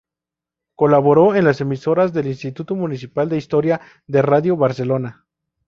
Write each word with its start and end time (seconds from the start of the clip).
Colaboró 0.73 1.35
en 1.35 1.45
las 1.45 1.61
emisiones 1.61 2.11
del 2.11 2.25
Instituto 2.25 2.73
Municipal 2.73 3.29
de 3.29 3.37
Historia 3.37 3.81
de 4.07 4.23
Radio 4.23 4.57
Barcelona. 4.57 5.27